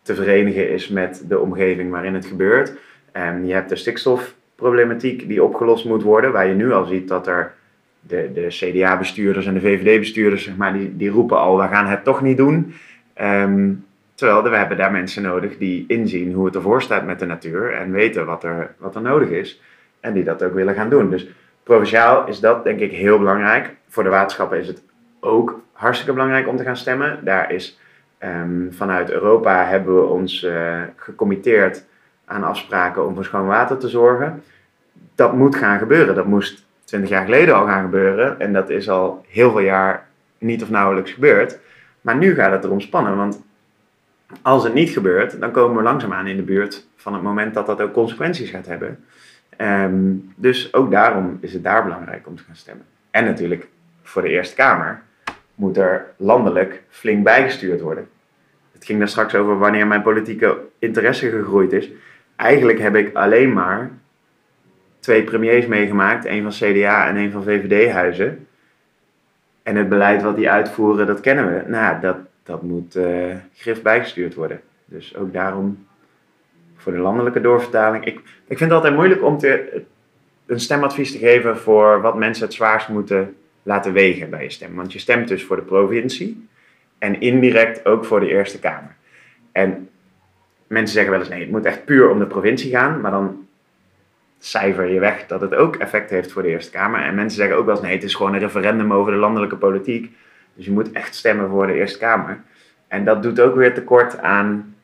[0.01, 2.73] te verenigen is met de omgeving waarin het gebeurt.
[3.11, 7.27] En je hebt de stikstofproblematiek die opgelost moet worden, waar je nu al ziet dat
[7.27, 7.53] er
[7.99, 12.03] de, de CDA-bestuurders en de VVD-bestuurders, zeg maar, die, die roepen al, we gaan het
[12.03, 12.73] toch niet doen.
[13.13, 13.69] Ehm,
[14.15, 17.73] terwijl we hebben daar mensen nodig die inzien hoe het ervoor staat met de natuur
[17.73, 19.61] en weten wat er, wat er nodig is.
[19.99, 21.09] En die dat ook willen gaan doen.
[21.09, 21.27] Dus
[21.71, 23.75] provinciaal is dat denk ik heel belangrijk.
[23.87, 24.83] Voor de waterschappen is het
[25.19, 27.19] ook hartstikke belangrijk om te gaan stemmen.
[27.23, 27.79] Daar is
[28.17, 31.85] ehm, vanuit Europa hebben we ons eh gecommitteerd
[32.25, 34.43] aan afspraken om voor schoon water te zorgen.
[35.15, 36.15] Dat moet gaan gebeuren.
[36.15, 38.39] Dat moest 20 jaar geleden al gaan gebeuren.
[38.39, 40.07] En dat is al heel veel jaar
[40.37, 41.59] niet of nauwelijks gebeurd.
[42.01, 43.15] Maar nu gaat het erom spannen.
[43.15, 43.41] Want
[44.41, 47.65] als het niet gebeurt, dan komen we langzaamaan in de buurt van het moment dat
[47.65, 49.03] dat ook consequenties gaat hebben.
[49.61, 52.85] Ehm, dus ook daarom is het daar belangrijk om te gaan stemmen.
[53.11, 53.67] En natuurlijk
[54.03, 55.01] voor de Eerste Kamer
[55.55, 58.07] moet er landelijk flink bijgestuurd worden.
[58.71, 61.89] het ging daar straks over wanneer mijn politieke interesse gegroeid is.
[62.35, 63.91] Eigenlijk heb ik alleen maar
[64.99, 66.25] twee premiers meegemaakt.
[66.25, 68.47] één van CDA en één van VVD-huizen.
[69.63, 71.69] En het beleid wat die uitvoeren, dat kennen we.
[71.69, 74.61] Nou, dat, dat moet uh, grif bijgestuurd worden.
[74.85, 75.87] Dus ook daarom
[76.81, 78.05] voor de landelijke doorvertaling.
[78.05, 79.81] Ik, ik vind het altijd moeilijk om te,
[80.45, 84.75] een stemadvies te geven voor wat mensen het zwaarst moeten laten wegen bij je stem.
[84.75, 86.47] Want je stemt dus voor de provincie
[86.97, 88.95] en indirect ook voor de Eerste Kamer.
[89.51, 89.89] En
[90.67, 93.47] mensen zeggen wel eens nee, het moet echt puur om de provincie gaan, maar dan
[94.39, 97.01] cijfer je weg dat het ook effect heeft voor de Eerste Kamer.
[97.01, 99.55] En mensen zeggen ook wel eens nee, het is gewoon een referendum over de landelijke
[99.55, 100.15] politiek.
[100.53, 102.41] Dus je moet echt stemmen voor de Eerste Kamer.
[102.87, 104.75] En dat doet ook weer tekort aan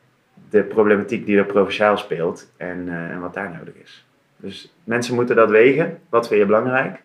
[0.50, 4.06] de problematiek die er provinciaal speelt en, uh, en wat daar nodig is.
[4.36, 5.98] Dus mensen moeten dat wegen.
[6.08, 7.02] Wat vind je belangrijk?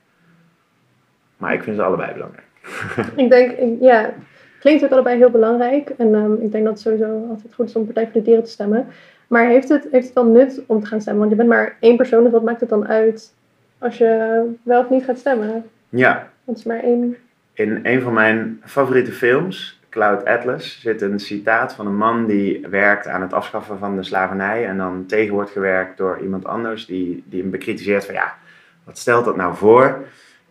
[1.37, 2.47] Maar ik vind ze allebei belangrijk.
[3.15, 4.13] ik denk, ja,
[4.59, 5.89] klinkt ook allebei heel belangrijk.
[5.89, 8.43] En um, ik denk dat het sowieso altijd goed is om Partij voor de Dieren
[8.43, 8.87] te stemmen.
[9.27, 11.21] Maar heeft het, heeft het wel nut om te gaan stemmen?
[11.21, 13.33] Want je bent maar één persoon, dus wat maakt het dan uit
[13.77, 15.69] als je wel of niet gaat stemmen?
[15.89, 16.29] Ja.
[16.43, 17.17] Dat is maar één.
[17.53, 22.67] In een van mijn favoriete films, Cloud Atlas, zit een citaat van een man die
[22.69, 24.65] werkt aan het afschaffen van de slavernij.
[24.65, 28.35] En dan tegen wordt gewerkt door iemand anders die, die hem bekritiseert van ja,
[28.83, 30.05] wat stelt dat nou voor?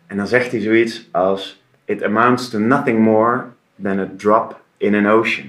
[0.07, 3.43] En dan zegt hij zoiets als: It amounts to nothing more
[3.81, 5.47] than a drop in an ocean.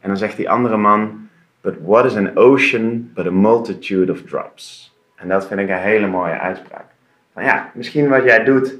[0.00, 1.28] En dan zegt die andere man:
[1.60, 4.94] But what is an ocean but a multitude of drops?
[5.16, 6.86] En dat vind ik een hele mooie uitspraak.
[7.32, 8.74] Van ja, misschien wat jij doet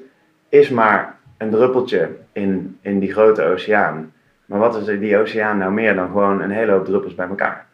[0.49, 4.13] is maar een druppeltje in, in die grote oceaan.
[4.51, 7.67] Maar wat is die oceaan nou meer dan gewoon een hele hoop druppels bij elkaar?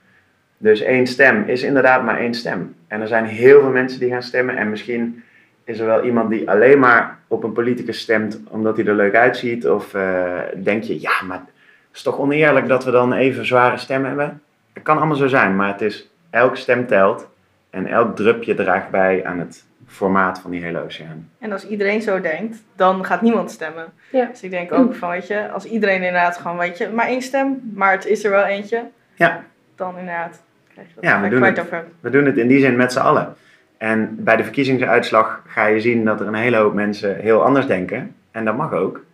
[0.58, 2.74] Dus één stem is inderdaad maar één stem.
[2.86, 4.56] En er zijn heel veel mensen die gaan stemmen.
[4.56, 5.22] En misschien
[5.64, 9.14] is er wel iemand die alleen maar op een politicus stemt omdat hij er leuk
[9.14, 9.68] uitziet?
[9.68, 13.76] Of uh, denk je, ja, maar het is toch oneerlijk dat we dan even zware
[13.76, 14.40] stemmen hebben?
[14.72, 17.28] Het kan allemaal zo zijn, maar het is elke stem telt
[17.70, 21.30] en elk drupje draagt bij aan het formaat van die hele oceaan.
[21.38, 23.86] En als iedereen zo denkt, dan gaat niemand stemmen.
[24.10, 24.26] Ja.
[24.26, 27.22] Dus ik denk ook van, weet je, als iedereen inderdaad gewoon, weet je, maar één
[27.22, 28.82] stem, maar het is er wel eentje.
[29.14, 29.44] Ja.
[29.74, 31.84] Dan inderdaad krijg je dat ja, we doen, het, over.
[32.00, 33.34] we doen het in die zin met z'n allen.
[33.76, 37.66] En bij de verkiezingsuitslag ga je zien dat er een hele hoop mensen heel anders
[37.66, 38.14] denken.
[38.30, 39.04] En dat mag ook.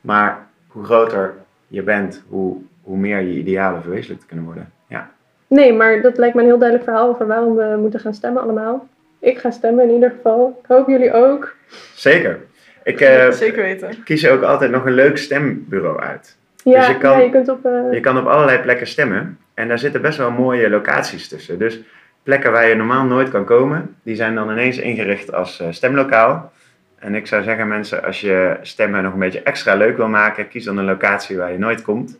[0.00, 1.34] Maar hoe groter
[1.68, 4.72] je bent, hoe, hoe meer je idealen verwezenlijkt kunnen worden.
[4.86, 5.10] Ja.
[5.46, 8.42] Nee, maar dat lijkt me een heel duidelijk verhaal over waarom we moeten gaan stemmen
[8.42, 8.88] allemaal.
[9.22, 10.60] Ik ga stemmen in ieder geval.
[10.62, 11.54] Ik hoop jullie ook.
[11.94, 12.38] Zeker.
[12.82, 14.02] Ik uh, Zeker weten.
[14.02, 16.36] kies ook altijd nog een leuk stembureau uit.
[16.64, 17.92] Ja, dus je, kan, ja, je, kunt op, uh...
[17.92, 19.38] je kan op allerlei plekken stemmen.
[19.54, 21.58] En daar zitten best wel mooie locaties tussen.
[21.58, 21.80] Dus
[22.22, 26.52] plekken waar je normaal nooit kan komen, die zijn dan ineens ingericht als uh, stemlokaal.
[26.98, 30.48] En ik zou zeggen mensen, als je stemmen nog een beetje extra leuk wil maken,
[30.48, 32.18] kies dan een locatie waar je nooit komt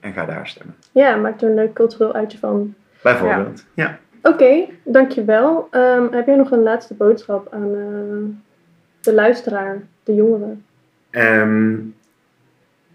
[0.00, 0.76] en ga daar stemmen.
[0.92, 2.74] Ja, maak er een leuk cultureel uitje van.
[3.02, 3.84] Bijvoorbeeld, ja.
[3.84, 3.98] ja.
[4.22, 5.68] Oké, dankjewel.
[5.70, 8.34] Um, heb jij nog een laatste boodschap aan uh,
[9.00, 10.64] de luisteraar, de jongeren?
[11.10, 11.94] Um,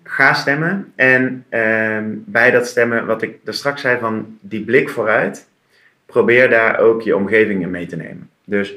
[0.04, 0.94] ga stemmen.
[0.96, 5.50] En um, bij dat stemmen, wat ik er straks zei van die blik vooruit,
[6.06, 8.30] probeer daar ook je omgeving in mee te nemen.
[8.46, 8.74] Dus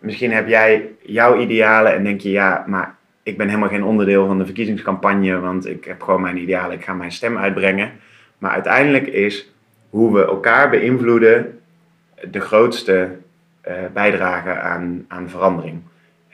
[0.00, 4.26] misschien heb jij jouw idealen en denk je, ja, maar ik ben helemaal geen onderdeel
[4.26, 7.90] van de verkiezingscampagne, want ik heb gewoon mijn idealen, ik ga mijn stem uitbrengen.
[8.38, 9.52] Maar uiteindelijk is
[9.90, 11.60] hoe we elkaar beïnvloeden
[12.30, 13.08] de grootste
[13.68, 15.80] uh, bijdrage aan, aan verandering.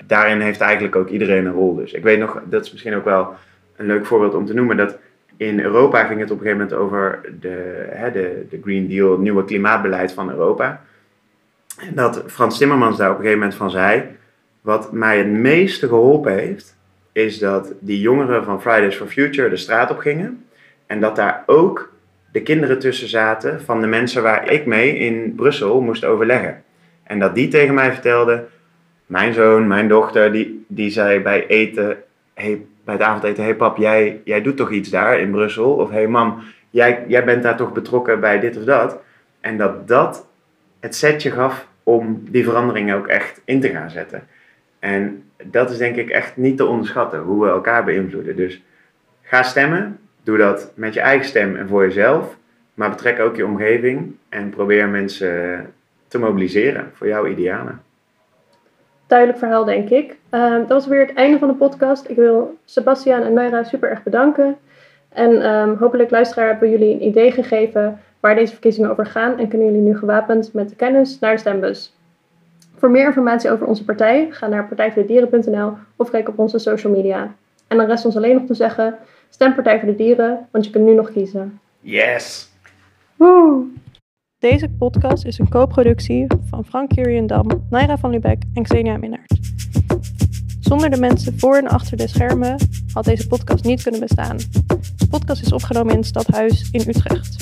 [0.07, 1.75] Daarin heeft eigenlijk ook iedereen een rol.
[1.75, 3.35] Dus ik weet nog, dat is misschien ook wel
[3.77, 4.99] een leuk voorbeeld om te noemen, dat
[5.37, 9.11] in Europa ging het op een gegeven moment over de, hè, de, de Green Deal,
[9.11, 10.83] het nieuwe klimaatbeleid van Europa.
[11.79, 14.05] En dat Frans Timmermans daar op een gegeven moment van zei,
[14.61, 16.77] wat mij het meeste geholpen heeft,
[17.13, 20.45] is dat die jongeren van Fridays for Future de straat op gingen.
[20.87, 21.93] En dat daar ook
[22.39, 26.63] de kinderen tussen zaten van de mensen waar ik mee in Brussel moest overleggen.
[27.03, 28.47] En dat die tegen mij vertelden,
[29.07, 31.97] mijn zoon, mijn dochter, die, die zei bij eten,
[32.35, 35.73] hey, bij het avondeten, hey pap, jij, jij doet toch iets daar in Brussel?
[35.73, 39.01] Of hey mam, jij, jij bent daar toch betrokken bij dit of dat?
[39.41, 40.27] En dat dat
[40.81, 44.27] het setje gaf om die verandering ook echt in te gaan zetten.
[44.79, 48.37] En dat is denk ik echt niet te onderschatten, hoe we elkaar beïnvloeden.
[48.37, 48.63] Dus
[49.23, 52.37] ga stemmen, doe dat met je eigen stem en voor jezelf.
[52.75, 55.67] Maar betrek ook je omgeving en probeer mensen
[56.09, 57.83] te mobiliseren voor jouw idealen.
[59.07, 60.17] Duidelijk verhaal, denk ik.
[60.31, 62.09] Uh, dat was weer het einde van de podcast.
[62.09, 64.57] Ik wil Sebastian en Naira super erg bedanken.
[65.09, 69.39] En um, hopelijk, luisteraar, hebben jullie een idee gegeven waar deze verkiezingen over gaan.
[69.39, 71.97] En kunnen jullie nu gewapend met de kennis naar de stembus.
[72.77, 77.35] Voor meer informatie over onze partij, ga naar partijvoordedieren.nl of kijk op onze social media.
[77.69, 78.99] En dan rest ons alleen nog te zeggen,
[79.31, 81.61] stem Partij voor de Dieren, want je kunt nu nog kiezen.
[81.81, 82.49] Yes!
[83.17, 83.65] Woe!
[84.39, 86.95] Deze podcast is een co-productie van Frank
[87.29, 89.39] Dam, Naira van Lubeck en Xenia Minnaert.
[90.61, 92.57] Zonder de mensen voor en achter de schermen
[92.93, 94.37] had deze podcast niet kunnen bestaan.
[94.97, 97.37] De podcast is opgenomen in het stadhuis in Utrecht.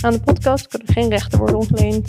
[0.00, 2.04] Aan de podcast kunnen geen rechten worden ontleend.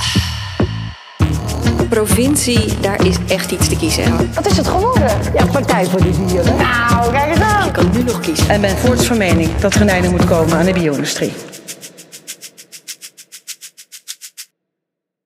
[1.90, 4.34] Provincie, daar is echt iets te kiezen.
[4.34, 5.12] Wat is het geworden?
[5.34, 6.56] Ja, Partij voor de Dieren.
[6.58, 7.66] Nou, kijk eens aan.
[7.66, 8.50] Je kan nu nog kiezen.
[8.50, 11.34] En ben voorts van mening dat er een einde moet komen aan de bio-industrie.